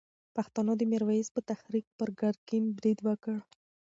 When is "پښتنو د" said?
0.35-0.81